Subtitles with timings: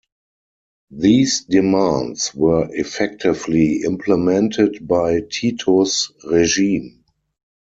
[0.89, 7.03] These demands were effectively implemented by Tito's regime.